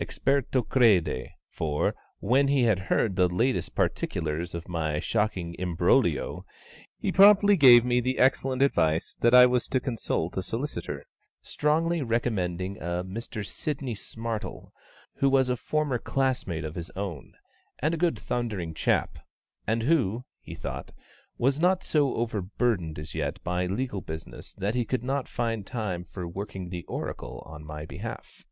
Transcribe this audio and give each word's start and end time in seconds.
Experto 0.00 0.62
crede, 0.66 1.28
for, 1.50 1.94
when 2.20 2.48
he 2.48 2.62
had 2.62 2.78
heard 2.88 3.16
the 3.16 3.28
latest 3.28 3.74
particulars 3.74 4.54
of 4.54 4.66
my 4.66 4.98
shocking 4.98 5.54
imbroglio, 5.58 6.46
he 6.98 7.12
promptly 7.12 7.54
gave 7.54 7.84
me 7.84 8.00
the 8.00 8.18
excellent 8.18 8.62
advice 8.62 9.14
that 9.20 9.34
I 9.34 9.44
was 9.44 9.68
to 9.68 9.80
consult 9.80 10.38
a 10.38 10.42
solicitor; 10.42 11.04
strongly 11.42 12.00
recommending 12.00 12.78
a 12.78 13.04
Mr 13.04 13.44
SIDNEY 13.44 13.94
SMARTLE, 13.94 14.72
who 15.16 15.28
was 15.28 15.50
a 15.50 15.54
former 15.54 15.98
schoolmate 16.02 16.64
of 16.64 16.76
his 16.76 16.88
own, 16.96 17.34
and 17.78 17.92
a 17.92 17.98
good 17.98 18.18
thundering 18.18 18.72
chap, 18.72 19.18
and 19.66 19.82
who 19.82 20.24
(he 20.40 20.54
thought) 20.54 20.92
was 21.36 21.60
not 21.60 21.84
so 21.84 22.14
overburdened 22.14 22.98
as 22.98 23.14
yet 23.14 23.38
by 23.44 23.66
legal 23.66 24.00
business 24.00 24.54
that 24.54 24.74
he 24.74 24.86
could 24.86 25.04
not 25.04 25.28
find 25.28 25.66
time 25.66 26.04
for 26.10 26.26
working 26.26 26.70
the 26.70 26.84
oracle 26.84 27.42
on 27.44 27.62
my 27.62 27.84
behalf. 27.84 28.46